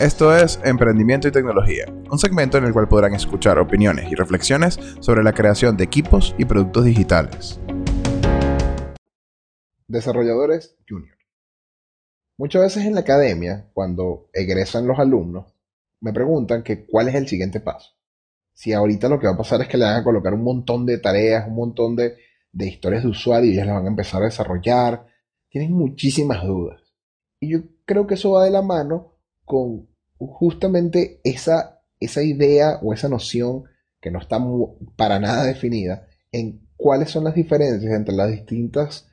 [0.00, 4.78] Esto es Emprendimiento y Tecnología, un segmento en el cual podrán escuchar opiniones y reflexiones
[5.00, 7.58] sobre la creación de equipos y productos digitales.
[9.88, 11.16] Desarrolladores Junior.
[12.38, 15.52] Muchas veces en la academia, cuando egresan los alumnos,
[16.00, 17.96] me preguntan que cuál es el siguiente paso.
[18.52, 20.86] Si ahorita lo que va a pasar es que le van a colocar un montón
[20.86, 22.14] de tareas, un montón de,
[22.52, 25.08] historias de usuario y ellos las van a empezar a desarrollar,
[25.48, 26.80] tienen muchísimas dudas.
[27.40, 29.17] Y yo creo que eso va de la mano
[29.48, 29.88] con
[30.18, 33.64] justamente esa, esa idea o esa noción
[34.00, 34.38] que no está
[34.96, 39.08] para nada definida en cuáles son las diferencias entre las distintas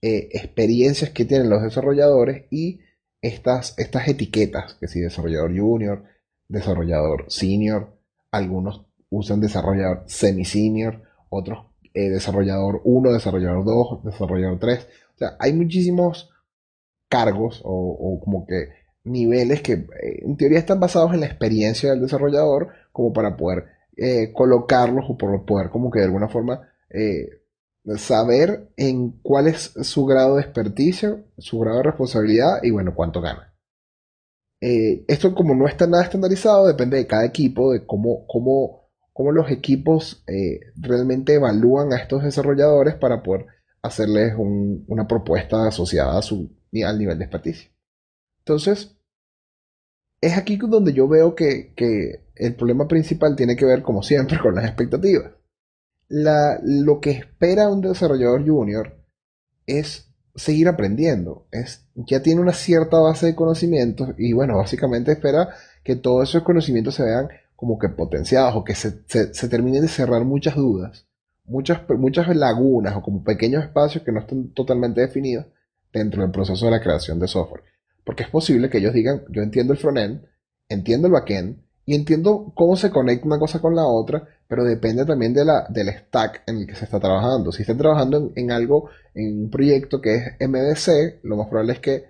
[0.00, 2.80] eh, experiencias que tienen los desarrolladores y
[3.20, 6.04] estas, estas etiquetas, que si desarrollador junior,
[6.48, 7.96] desarrollador senior,
[8.30, 14.88] algunos usan desarrollador semi-senior, otros eh, desarrollador 1, desarrollador 2, desarrollador 3.
[15.14, 16.30] O sea, hay muchísimos
[17.08, 22.02] cargos o como que niveles que eh, en teoría están basados en la experiencia del
[22.02, 23.64] desarrollador como para poder
[23.96, 27.28] eh, colocarlos o por poder como que de alguna forma eh,
[27.96, 33.20] saber en cuál es su grado de experticia, su grado de responsabilidad y bueno, cuánto
[33.20, 33.52] gana.
[34.60, 39.50] esto como no está nada estandarizado, depende de cada equipo, de cómo, cómo, cómo los
[39.50, 40.24] equipos
[40.76, 43.46] realmente evalúan a estos desarrolladores para poder
[43.82, 46.52] hacerles una propuesta asociada a su,
[46.86, 47.71] al nivel de experticia.
[48.42, 48.96] Entonces,
[50.20, 51.72] es aquí donde yo veo que,
[52.34, 55.32] el problema principal tiene que ver, como siempre, con las expectativas.
[56.08, 58.96] lo que espera un desarrollador junior
[59.66, 61.46] es seguir aprendiendo.
[61.52, 65.50] Es, ya tiene una cierta base de conocimientos y bueno, básicamente espera
[65.84, 68.90] que todos esos conocimientos se vean como que potenciados o que se,
[69.48, 71.06] terminen de cerrar muchas dudas,
[71.44, 75.46] muchas, muchas lagunas o como pequeños espacios que no están totalmente definidos
[75.92, 77.71] dentro del proceso de la creación de software.
[78.04, 80.24] Porque es posible que ellos digan, yo entiendo el frontend,
[80.68, 85.04] entiendo el backend y entiendo cómo se conecta una cosa con la otra, pero depende
[85.04, 87.52] también de la, del stack en el que se está trabajando.
[87.52, 91.80] Si están trabajando en, algo, en un proyecto que es MDC, lo más probable es
[91.80, 92.04] que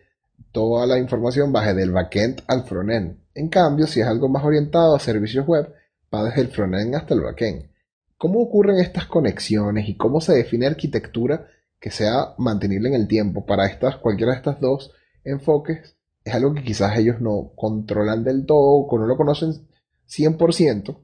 [0.50, 3.18] toda la información baje del backend al frontend.
[3.34, 5.72] En cambio, si es algo más orientado a servicios web,
[6.14, 7.70] va desde el frontend hasta el backend.
[8.18, 11.46] ¿Cómo ocurren estas conexiones y cómo se define arquitectura
[11.80, 14.92] que sea mantenible en el tiempo para estas, cualquiera de estas dos
[15.24, 19.68] enfoques es algo que quizás ellos no controlan del todo, o no lo conocen
[20.08, 20.98] 100%.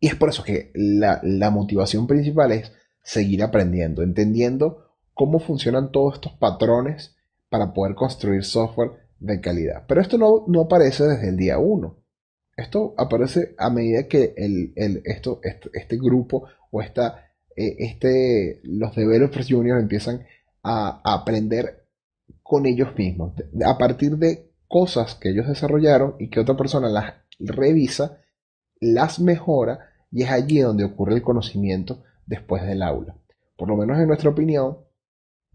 [0.00, 5.92] Y es por eso que la, la motivación principal es seguir aprendiendo, entendiendo cómo funcionan
[5.92, 7.16] todos estos patrones
[7.48, 9.84] para poder construir software de calidad.
[9.86, 11.96] Pero esto no, no aparece desde el día 1.
[12.56, 18.60] Esto aparece a medida que el, el, esto, este, este, grupo o esta, eh, este,
[18.64, 20.24] los developers juniors empiezan
[20.62, 21.81] a aprender
[22.42, 23.32] con ellos mismos,
[23.64, 28.18] a partir de cosas que ellos desarrollaron y que otra persona las revisa,
[28.80, 33.16] las mejora y es allí donde ocurre el conocimiento después del aula.
[33.56, 34.78] Por lo menos en nuestra opinión,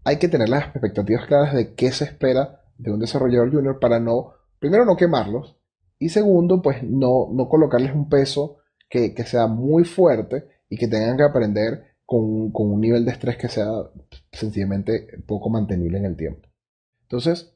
[0.04, 4.00] hay que tener las expectativas claras de qué se espera de un desarrollador junior para
[4.00, 5.56] no, primero no quemarlos
[5.98, 11.16] y segundo, pues no, no colocarles un peso que, sea muy fuerte y que tengan
[11.16, 13.68] que aprender con, con un nivel de estrés que sea
[14.32, 16.47] sencillamente poco mantenible en el tiempo.
[17.08, 17.54] Entonces,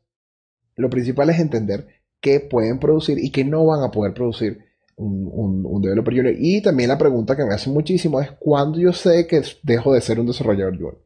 [0.77, 1.87] lo principal es entender
[2.21, 4.65] qué pueden producir y qué no van a poder producir
[4.97, 6.35] un, un, developer junior.
[6.39, 10.01] Y también la pregunta que me hace muchísimo es cuándo yo sé que dejo de
[10.01, 11.05] ser un desarrollador junior.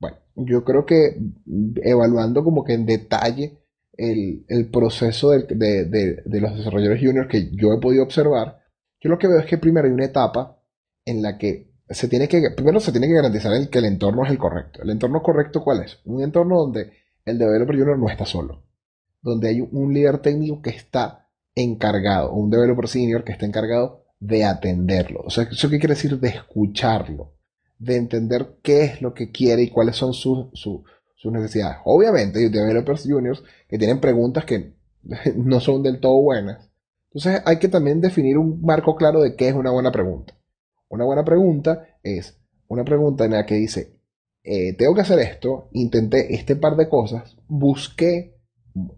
[0.00, 1.16] Bueno, yo creo que
[1.82, 3.58] evaluando como que en detalle
[3.96, 5.44] el, proceso de,
[5.84, 8.60] de, los desarrolladores juniors que yo he podido observar,
[9.00, 10.58] yo lo que veo es que primero hay una etapa
[11.04, 14.24] en la que se tiene que, primero se tiene que garantizar el, que el entorno
[14.24, 14.80] es el correcto.
[14.82, 15.98] ¿El entorno correcto cuál es?
[16.04, 16.92] Un entorno donde
[17.24, 18.62] el developer junior no está solo.
[19.22, 24.44] Donde hay un líder técnico que está encargado, un developer senior que está encargado de
[24.44, 25.22] atenderlo.
[25.24, 26.18] O sea, ¿eso qué quiere decir?
[26.18, 27.34] De escucharlo,
[27.78, 30.82] de entender qué es lo que quiere y cuáles son sus, sus,
[31.24, 31.78] necesidades.
[31.84, 34.74] Obviamente hay developers juniors que tienen preguntas que
[35.36, 36.70] no son del todo buenas.
[37.12, 40.34] Entonces hay que también definir un marco claro de qué es una buena pregunta.
[40.88, 42.38] Una buena pregunta es
[42.68, 43.99] una pregunta en la que dice,
[44.42, 48.36] eh, tengo que hacer esto, intenté este par de cosas, busqué,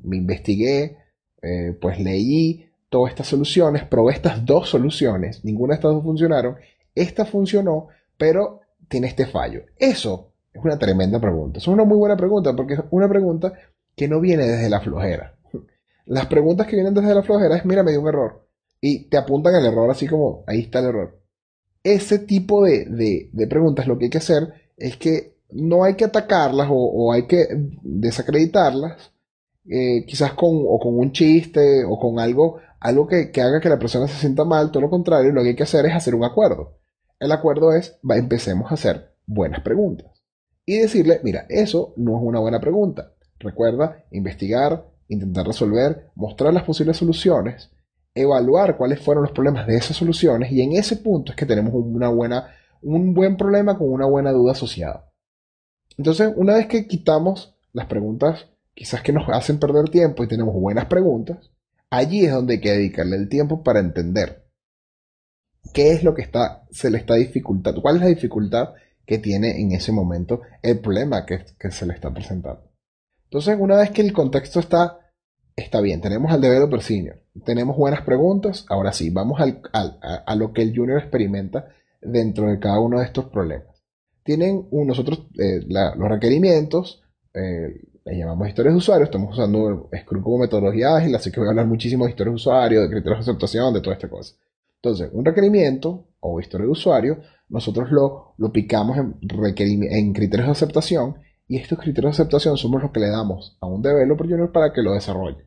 [0.02, 0.98] me investigué,
[1.42, 6.56] eh, pues leí todas estas soluciones, probé estas dos soluciones, ninguna de estas dos funcionaron,
[6.94, 9.62] esta funcionó, pero tiene este fallo.
[9.78, 13.52] Eso es una tremenda pregunta, es una muy buena pregunta, porque es una pregunta
[13.96, 15.34] que no viene desde la flojera.
[16.06, 18.46] Las preguntas que vienen desde la flojera es, mira, me dio un error,
[18.80, 21.18] y te apuntan al error así como, ahí está el error.
[21.82, 25.94] Ese tipo de, de, de preguntas lo que hay que hacer es que no hay
[25.94, 27.46] que atacarlas o, hay que
[27.82, 29.12] desacreditarlas
[29.70, 33.68] eh, quizás con, o con un chiste o con algo, algo que, que, haga que
[33.68, 36.14] la persona se sienta mal, todo lo contrario, lo que hay que hacer es hacer
[36.14, 36.80] un acuerdo.
[37.20, 40.10] El acuerdo es, va, empecemos a hacer buenas preguntas.
[40.66, 43.12] Y decirle, mira, eso no es una buena pregunta.
[43.38, 47.70] Recuerda investigar, intentar resolver, mostrar las posibles soluciones,
[48.14, 51.72] evaluar cuáles fueron los problemas de esas soluciones y en ese punto es que tenemos
[51.74, 52.48] una buena,
[52.82, 55.10] un buen problema con una buena duda asociada.
[55.96, 60.54] Entonces, una vez que quitamos las preguntas quizás que nos hacen perder tiempo y tenemos
[60.54, 61.50] buenas preguntas,
[61.90, 64.46] allí es donde hay que dedicarle el tiempo para entender
[65.72, 68.70] qué es lo que está, se le está dificultando, cuál es la dificultad
[69.06, 72.70] que tiene en ese momento el problema que, se le está presentando.
[73.24, 75.12] Entonces, una vez que el contexto está,
[75.56, 80.52] está bien, tenemos al developer senior, tenemos buenas preguntas, ahora sí, vamos al, a, lo
[80.52, 81.68] que el junior experimenta
[82.02, 83.82] dentro de cada uno de estos problemas.
[84.24, 87.02] Tienen nosotros eh, los requerimientos,
[87.34, 91.48] eh, le llamamos historias de usuario, estamos usando Scrum como metodología ágil, así que voy
[91.48, 94.34] a hablar muchísimo de historias de usuario, de criterios de aceptación, de toda esta cosa.
[94.76, 100.52] Entonces, un requerimiento o historia de usuario, nosotros lo, lo picamos en, en criterios de
[100.52, 101.16] aceptación
[101.46, 104.72] y estos criterios de aceptación somos los que le damos a un developer junior para
[104.72, 105.46] que lo desarrolle.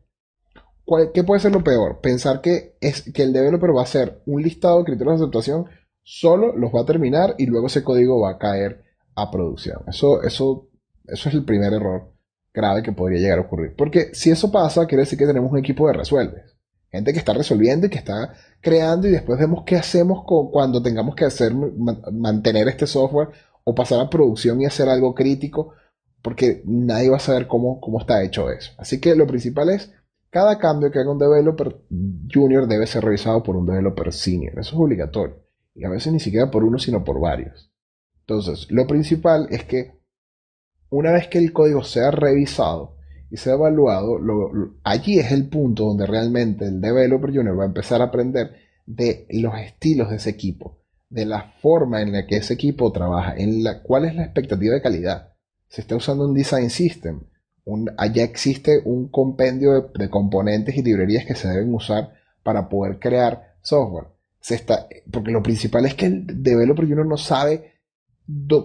[1.13, 1.99] ¿Qué puede ser lo peor?
[1.99, 5.65] Pensar que, es, que el developer va a hacer un listado de criterios de aceptación,
[6.05, 8.83] solo los va a terminar y luego ese código va a caer
[9.15, 9.81] a producción.
[9.87, 10.69] Eso, eso,
[11.05, 12.13] eso es el primer error
[12.53, 13.75] grave que podría llegar a ocurrir.
[13.75, 16.55] Porque si eso pasa, quiere decir que tenemos un equipo de resuelves.
[16.91, 21.15] Gente que está resolviendo y que está creando y después vemos qué hacemos cuando tengamos
[21.15, 23.29] que hacer, mantener este software
[23.63, 25.73] o pasar a producción y hacer algo crítico,
[26.21, 28.71] porque nadie va a saber cómo, cómo está hecho eso.
[28.77, 29.91] Así que lo principal es,
[30.29, 31.81] cada cambio que haga un developer
[32.31, 34.53] junior debe ser revisado por un developer senior.
[34.59, 35.44] Eso es obligatorio.
[35.75, 37.71] Y a veces ni siquiera por uno, sino por varios.
[38.21, 39.99] Entonces, lo principal es que
[40.89, 42.95] una vez que el código sea revisado
[43.29, 44.19] y sea evaluado,
[44.83, 48.55] allí es el punto donde realmente el developer junior va a empezar a aprender
[48.85, 53.35] de los estilos de ese equipo, de la forma en la que ese equipo trabaja,
[53.35, 55.33] en la cuál es la expectativa de calidad.
[55.67, 57.21] Se está usando un design system,
[57.97, 62.13] allá existe un compendio de, de, componentes y librerías que se deben usar
[62.43, 64.14] para poder crear software.
[65.11, 67.73] Porque lo principal es que el developer junior no sabe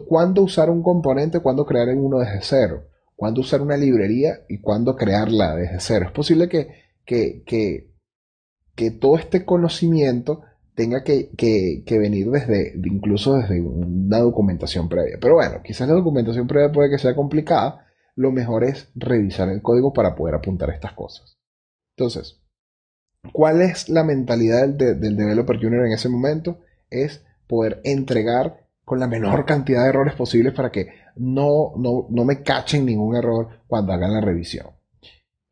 [0.08, 2.84] cuándo usar un componente, cuándo crear uno desde cero,
[3.16, 6.06] cuándo usar una librería y cuándo crearla desde cero.
[6.06, 6.68] Es posible que,
[7.04, 7.94] que, que,
[8.74, 10.42] que todo este conocimiento
[10.74, 15.18] tenga que, que, venir desde, incluso desde una documentación previa.
[15.20, 17.86] Pero bueno, quizás la documentación previa puede que sea complicada.
[18.16, 21.38] Lo mejor es revisar el código para poder apuntar estas cosas.
[21.96, 22.39] Entonces,
[23.32, 26.60] ¿cuál es la mentalidad del, del developer junior en ese momento?
[26.90, 32.42] Es poder entregar con la menor cantidad de errores posibles para que no, no, me
[32.42, 34.66] cachen ningún error cuando hagan la revisión.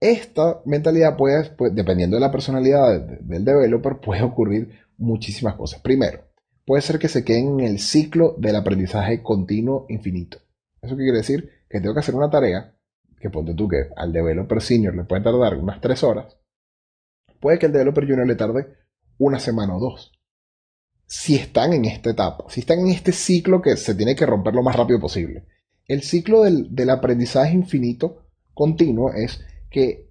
[0.00, 5.80] Esta mentalidad puede, pues, dependiendo de la personalidad del developer, puede ocurrir muchísimas cosas.
[5.80, 6.24] Primero,
[6.64, 10.38] puede ser que se queden en el ciclo del aprendizaje continuo infinito.
[10.80, 11.50] ¿Eso qué quiere decir?
[11.68, 12.74] Que tengo que hacer una tarea,
[13.20, 16.36] que ponte tú que al developer senior le puede tardar unas tres horas.
[17.40, 18.74] Puede que el developer junior le tarde
[19.18, 20.12] una semana o dos
[21.08, 24.54] si están en esta etapa, si están en este ciclo que se tiene que romper
[24.54, 25.44] lo más rápido posible.
[25.86, 29.40] El ciclo del, aprendizaje infinito continuo es
[29.70, 30.10] que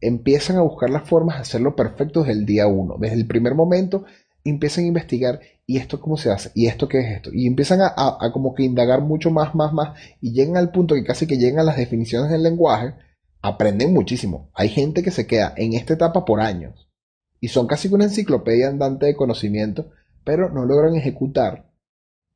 [0.00, 2.96] empiezan a buscar las formas de hacerlo perfecto desde el día uno.
[2.98, 4.04] Desde el primer momento
[4.42, 7.30] empiezan a investigar y esto cómo se hace y esto qué es esto.
[7.34, 10.94] Y empiezan a, a, como que indagar mucho más, más, más y llegan al punto
[10.94, 12.94] que casi que llegan a las definiciones del lenguaje.
[13.42, 14.50] Aprenden muchísimo.
[14.54, 16.88] Hay gente que se queda en esta etapa por años.
[17.40, 19.90] Y son casi una enciclopedia andante de conocimiento
[20.24, 21.70] pero no logran ejecutar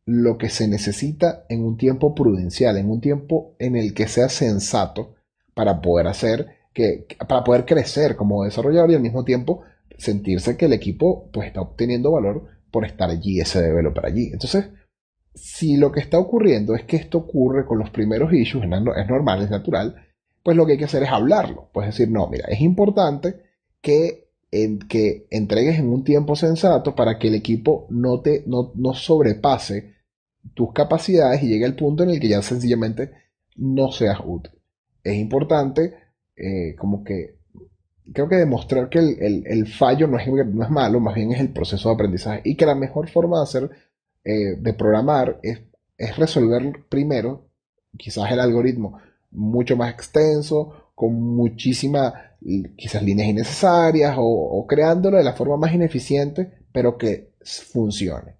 [0.06, 4.28] lo que se necesita en un tiempo prudencial, en un tiempo en el que sea
[4.28, 5.14] sensato
[5.54, 9.62] para poder hacer que, para poder crecer como desarrollador y al mismo tiempo
[9.96, 14.30] sentirse que el equipo pues está obteniendo valor por estar allí, ese developer allí.
[14.32, 14.70] Entonces,
[15.34, 19.42] si lo que está ocurriendo es que esto ocurre con los primeros issues, es normal,
[19.42, 19.94] es natural,
[20.44, 21.70] pues lo que hay que hacer es hablarlo.
[21.72, 23.40] Pues decir, no, mira, es importante
[23.80, 28.94] que en que entregues en un tiempo sensato para que el equipo no, te, no,
[28.94, 29.94] sobrepase
[30.52, 33.10] tus capacidades y llegue al punto en el que ya sencillamente
[33.56, 34.52] no seas útil.
[35.02, 35.94] Es importante
[36.36, 37.38] eh, como que
[38.12, 41.52] creo que demostrar que el, fallo no es, no es, malo, más bien es el
[41.52, 43.70] proceso de aprendizaje y que la mejor forma de hacer,
[44.24, 45.62] eh, de programar es,
[45.96, 47.48] es resolver primero,
[47.96, 49.00] quizás el algoritmo
[49.34, 52.12] mucho más extenso, con muchísima
[52.76, 57.34] quizás líneas innecesarias o, creándolo de la forma más ineficiente, pero que
[57.72, 58.36] funcione.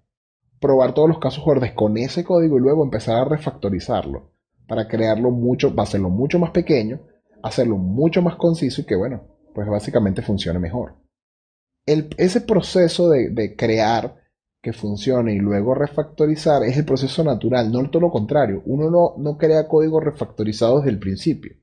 [0.59, 4.31] Probar todos los casos verdes con ese código y luego empezar a refactorizarlo
[4.67, 7.01] para crearlo mucho, hacerlo mucho más pequeño,
[7.43, 9.23] hacerlo mucho más conciso y que, bueno,
[9.53, 10.95] pues básicamente funcione mejor.
[11.85, 14.24] Ese proceso de crear
[14.65, 18.63] que funcione y luego refactorizar es el proceso natural, no todo lo contrario.
[18.65, 21.55] Uno no, no crea código refactorizado desde el principio.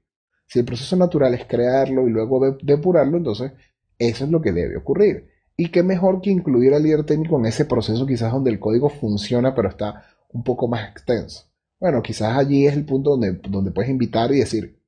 [0.46, 3.54] Si el proceso natural es crearlo y luego depurarlo, entonces
[3.98, 5.30] eso es lo que debe ocurrir.
[5.56, 8.88] Y qué mejor que incluir al líder técnico en ese proceso quizás donde el código
[8.88, 11.50] funciona pero está un poco más extenso.
[11.80, 14.80] Bueno, quizás allí es el punto donde, donde puedes invitar y decir,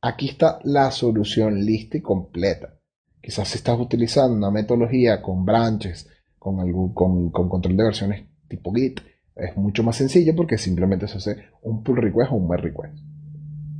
[0.00, 2.78] aquí está la solución lista y completa.
[3.20, 6.08] Quizás si estás utilizando una metodología con branches,
[6.40, 9.00] con, algún, con, control de versiones tipo Git,
[9.36, 12.94] es mucho más sencillo porque simplemente se hace un pull request o un merge request.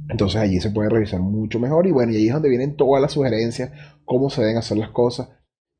[0.08, 3.02] Entonces allí se puede revisar mucho mejor y bueno, y ahí es donde vienen todas
[3.02, 3.72] las sugerencias,
[4.04, 5.28] cómo se deben hacer las cosas.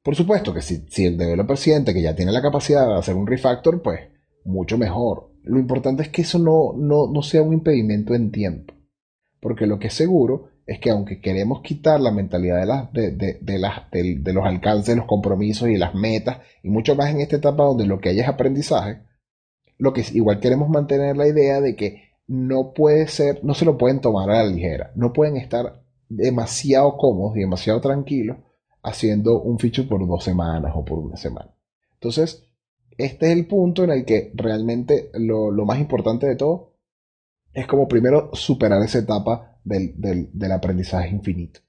[0.02, 3.14] Por supuesto que si, si el developer siente que ya tiene la capacidad de hacer
[3.14, 4.00] un refactor, pues
[4.44, 5.30] mucho mejor.
[5.42, 8.74] Lo importante es que eso no, no, no sea un impedimento en tiempo.
[9.40, 13.10] Porque lo que es seguro es que aunque queremos quitar la mentalidad de, las, de,
[13.40, 17.34] de, las, de, los alcances, los compromisos y las metas, y mucho más en esta
[17.34, 19.00] etapa donde lo que hay es aprendizaje,
[19.78, 23.76] lo que igual queremos mantener la idea de que no puede ser, no se lo
[23.76, 28.36] pueden tomar a la ligera, no pueden estar demasiado cómodos y demasiado tranquilos
[28.80, 31.52] haciendo un feature por dos semanas o por una semana.
[31.94, 32.44] Entonces,
[32.96, 36.69] este es el punto en el que realmente lo, lo más importante de todo
[37.52, 41.60] es como primero superar esa etapa del, aprendizaje infinito.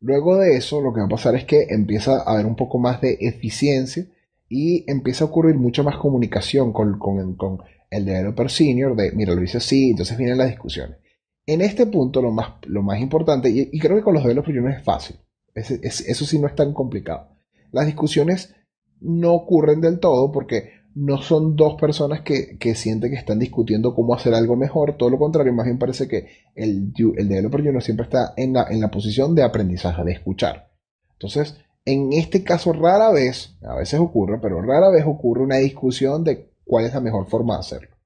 [0.00, 2.78] Luego de eso, lo que va a pasar es que empieza a haber un poco
[2.78, 4.06] más de eficiencia
[4.48, 9.58] y empieza a ocurrir mucha más comunicación con, el developer senior de, mira, lo hice
[9.58, 10.98] así, entonces vienen las discusiones.
[11.46, 14.78] En este punto, lo más, lo más importante, y, creo que con los developers juniors
[14.78, 15.16] es fácil,
[15.54, 17.28] eso sí no es tan complicado.
[17.72, 18.54] Las discusiones
[19.00, 24.14] no ocurren del todo porque no son dos personas que, sienten que están discutiendo cómo
[24.14, 28.04] hacer algo mejor, todo lo contrario, más bien parece que el, el developer junior siempre
[28.04, 30.70] está en la, en la posición de aprendizaje, de escuchar.
[31.12, 36.24] Entonces, en este caso rara vez, a veces ocurre, pero rara vez ocurre una discusión
[36.24, 37.96] de cuál es la mejor forma de hacerlo.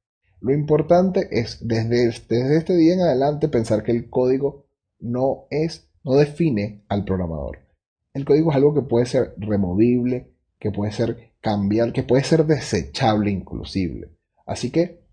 [0.40, 4.66] Lo importante es desde, desde este día en adelante pensar que el código
[5.00, 7.58] no es, no define al programador.
[8.12, 10.33] El código es algo que puede ser removible,
[10.64, 14.16] que puede ser cambiar, que puede ser desechable inclusive.
[14.46, 15.04] Así que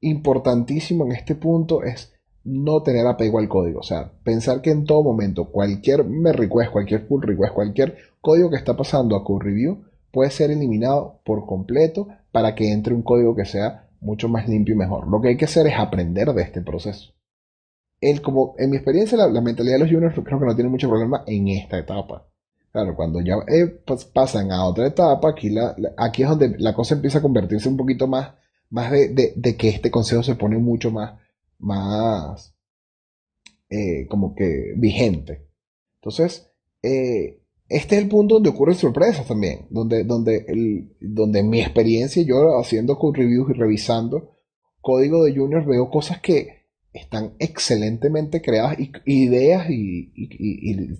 [0.00, 3.80] importantísimo en este punto es no tener apego al código.
[3.80, 8.48] O sea, pensar que en todo momento cualquier me request, cualquier pull request, cualquier código
[8.48, 13.02] que está pasando a code review puede ser eliminado por completo para que entre un
[13.02, 15.06] código que sea mucho más limpio y mejor.
[15.06, 17.12] Lo que hay que hacer es aprender de este proceso.
[18.00, 20.70] El, como en mi experiencia, la, la mentalidad de los juniors creo que no tiene
[20.70, 22.26] mucho problema en esta etapa.
[22.74, 26.74] Claro, cuando ya eh, pues, pasan a otra etapa, aquí, la, aquí es donde la
[26.74, 28.34] cosa empieza a convertirse un poquito más,
[28.68, 31.20] más de, que este consejo se pone mucho más,
[31.60, 32.52] más
[33.70, 35.46] eh, como que vigente.
[36.00, 36.50] Entonces,
[36.82, 42.24] eh, este es el punto donde ocurren sorpresas también, donde, donde, el, donde mi experiencia,
[42.24, 44.32] yo haciendo reviews y revisando
[44.80, 46.63] código de juniors, veo cosas que,
[46.94, 50.12] están excelentemente creadas ideas y,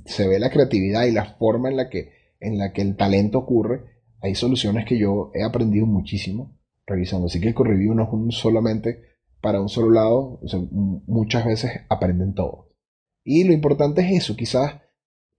[0.04, 2.10] se ve la creatividad y la forma en la, que,
[2.40, 3.84] en la que el talento ocurre.
[4.20, 7.26] Hay soluciones que yo he aprendido muchísimo revisando.
[7.26, 9.02] Así que el review no es solamente
[9.40, 10.40] para un solo lado,
[11.06, 12.70] muchas veces aprenden todo.
[13.22, 14.80] Y lo importante es eso, quizás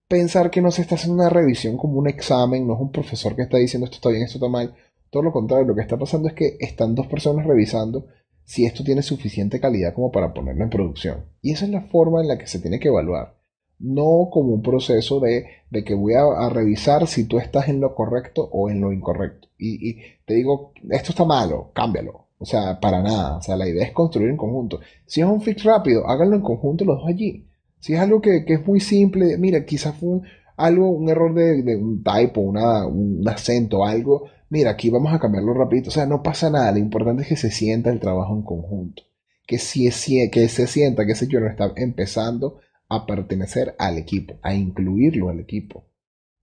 [0.07, 3.35] pensar que no se está haciendo una revisión como un examen, no es un profesor
[3.35, 4.73] que está diciendo esto está bien, esto está mal.
[5.09, 8.07] Todo lo contrario, lo que está pasando es que están dos personas revisando
[8.45, 11.25] si esto tiene suficiente calidad como para ponerlo en producción.
[11.41, 13.35] Y esa es la forma en la que se tiene que evaluar.
[13.79, 15.47] No como un proceso de,
[15.83, 19.49] que voy a, revisar si tú estás en lo correcto o en lo incorrecto.
[19.57, 22.27] Y, te digo, esto está malo, cámbialo.
[22.37, 23.37] O sea, para nada.
[23.37, 24.79] O sea, la idea es construir en conjunto.
[25.05, 27.47] Si es un fix rápido, háganlo en conjunto los dos allí.
[27.79, 30.19] Si es algo que, es muy simple, mira, quizás fue
[30.55, 35.89] algo, un error de, un typo, un acento, algo mira, aquí vamos a cambiarlo rapidito.
[35.89, 36.71] O sea, no pasa nada.
[36.71, 39.03] Lo importante es que se sienta el trabajo en conjunto.
[39.47, 42.59] Que, se sienta que ese no está empezando
[42.89, 45.85] a pertenecer al equipo, a incluirlo al equipo.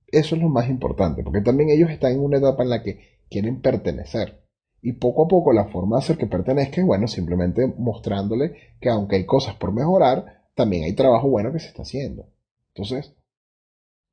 [0.07, 3.21] Eso es lo más importante, porque también ellos están en una etapa en la que
[3.31, 4.43] quieren pertenecer.
[4.83, 9.17] Y poco a poco la forma de hacer que pertenezcan, bueno, simplemente mostrándole que aunque
[9.17, 12.27] hay cosas por mejorar, también hay trabajo bueno que se está haciendo.
[12.75, 13.15] Entonces,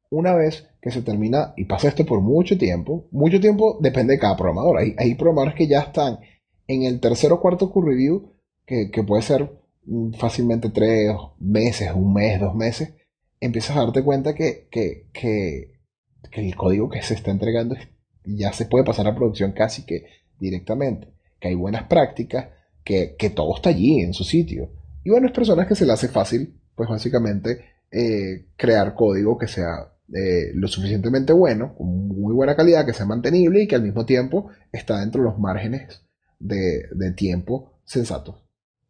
[0.10, 4.20] una vez que se termina, y pasa esto por mucho tiempo, mucho tiempo depende de
[4.20, 4.78] cada programador.
[4.80, 6.20] Hay, hay programadores que ya están
[6.68, 8.34] en el tercer o cuarto q review,
[8.66, 9.52] que, puede ser
[9.86, 12.94] mm, fácilmente tres meses, un mes, dos meses,
[13.40, 15.08] empiezas a darte cuenta que, que,
[16.32, 17.76] el código que se está entregando
[18.24, 20.06] ya se puede pasar a producción casi que
[20.40, 21.08] directamente,
[21.40, 22.50] que hay buenas prácticas,
[22.84, 24.70] que, que todo está allí en su sitio.
[25.04, 29.48] Y bueno, es personas que se le hace fácil, pues básicamente eh, crear código que
[29.48, 34.06] sea lo suficientemente bueno, con muy buena calidad, que sea mantenible y que al mismo
[34.06, 36.02] tiempo está dentro de los márgenes
[36.40, 38.36] de, tiempo sensatos.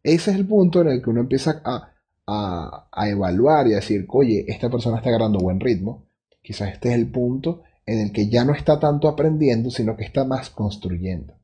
[0.02, 1.92] Ese es el punto en el que uno empieza a,
[2.26, 6.06] a, evaluar y a decir, oye, esta persona está agarrando buen ritmo.
[6.42, 10.04] Quizás este es el punto en el que ya no está tanto aprendiendo, sino que
[10.04, 11.34] está más construyendo.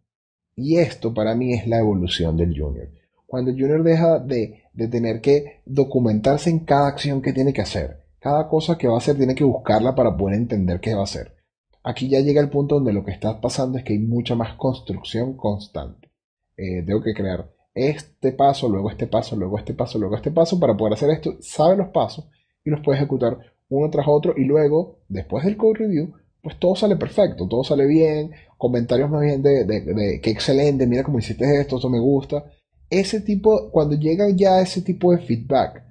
[0.54, 2.88] Y esto para mí es la evolución del junior.
[3.26, 7.62] Cuando el junior deja de, de tener que documentarse en cada acción que tiene que
[7.62, 11.02] hacer, cada cosa que va a hacer tiene que buscarla para poder entender qué va
[11.02, 11.36] a hacer.
[11.84, 14.54] Aquí ya llega el punto donde lo que está pasando es que hay mucha más
[14.54, 16.10] construcción constante.
[16.56, 20.58] Eh, tengo que crear este paso, luego este paso, luego este paso, luego este paso
[20.58, 21.36] para poder hacer esto.
[21.40, 22.28] Sabe los pasos
[22.64, 26.74] y los puede ejecutar uno tras otro y luego, después del code review, pues todo
[26.74, 31.60] sale perfecto, todo sale bien, comentarios más bien de, de, que excelente, mira cómo hiciste
[31.60, 32.44] esto, esto me gusta.
[32.90, 35.84] Ese tipo, cuando llega ya ese tipo de feedback,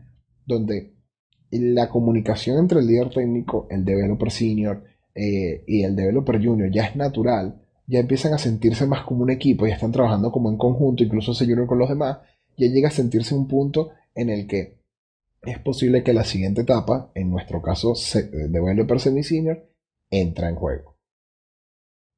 [0.45, 0.94] donde
[1.51, 4.83] la comunicación entre el líder técnico, el developer senior
[5.13, 9.29] eh, y el developer junior ya es natural, ya empiezan a sentirse más como un
[9.29, 12.19] equipo, ya están trabajando como en conjunto, incluso se junior con los demás,
[12.57, 14.79] ya llega a sentirse un punto en el que
[15.43, 17.93] es posible que la siguiente etapa, en nuestro caso
[18.49, 19.63] developer semi-senior,
[20.09, 20.95] entra en juego.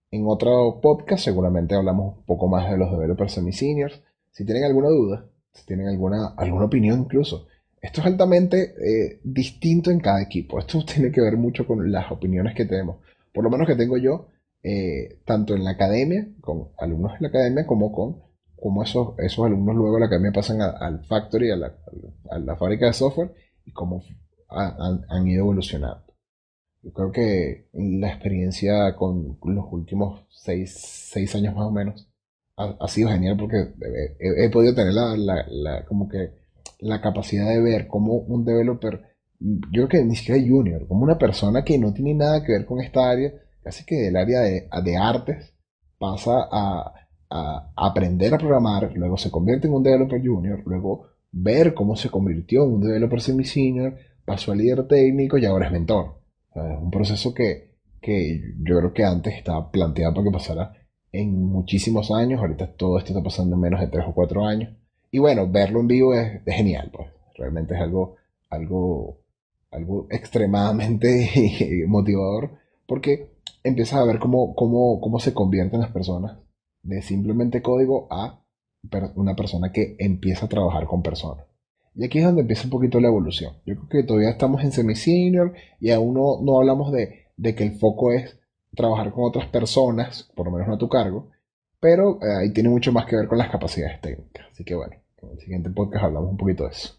[0.10, 4.02] En otro podcast seguramente hablamos un poco más de los developers semi-seniors.
[4.32, 7.48] Si tienen alguna duda, si tienen alguna, alguna opinión incluso,
[7.88, 10.60] esto es altamente eh, distinto en cada equipo.
[10.60, 12.98] Esto tiene que ver mucho con las opiniones que tenemos.
[13.34, 14.28] Por lo menos que tengo yo,
[14.62, 18.22] eh, tanto en la academia, con alumnos de la academia, como con
[18.58, 22.94] cómo esos, esos alumnos luego de la academia pasan al factory, a la, fábrica de
[22.94, 24.04] software, y cómo
[24.50, 26.04] han, ido evolucionando.
[26.82, 32.10] Yo creo que la experiencia con los últimos seis, años más o menos
[32.58, 33.74] ha, sido genial porque
[34.20, 36.47] he, podido tener la, como que
[36.80, 39.02] la capacidad de ver cómo un developer,
[39.40, 42.66] yo creo que ni siquiera junior, como una persona que no tiene nada que ver
[42.66, 45.54] con esta área, casi que del área de, de artes,
[45.98, 46.94] pasa a,
[47.30, 52.10] a, aprender a programar, luego se convierte en un developer junior, luego ver cómo se
[52.10, 56.22] convirtió en un developer semi-senior, pasó a líder técnico y ahora es mentor.
[56.56, 60.74] es un proceso que, que yo creo que antes estaba planteado para que pasara
[61.12, 64.76] en muchísimos años, ahorita todo esto está pasando en menos de 3 o 4 años.
[65.12, 67.08] Y bueno, verlo en vivo es, genial, pues.
[67.36, 68.16] Realmente es algo,
[68.50, 69.20] algo,
[69.72, 72.52] algo extremadamente motivador
[72.88, 73.30] porque
[73.64, 76.38] empiezas a ver cómo, cómo, cómo se convierten las personas
[76.82, 78.42] de simplemente código a
[79.16, 81.46] una persona que empieza a trabajar con personas.
[81.96, 83.54] Y aquí es donde empieza un poquito la evolución.
[83.66, 87.64] Yo creo que todavía estamos en semi-senior y aún no, no hablamos de, de, que
[87.64, 88.40] el foco es
[88.76, 91.30] trabajar con otras personas, por lo menos no a tu cargo,
[91.80, 94.48] pero eh, ahí tiene mucho más que ver con las capacidades técnicas.
[94.52, 96.97] Así que bueno, en el siguiente podcast hablamos un poquito de eso.